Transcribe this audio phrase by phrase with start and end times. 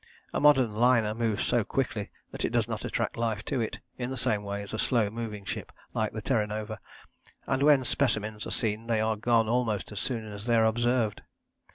[0.33, 4.09] A modern liner moves so quickly that it does not attract life to it in
[4.09, 6.79] the same way as a slow moving ship like the Terra Nova,
[7.45, 11.21] and when specimens are seen they are gone almost as soon as they are observed.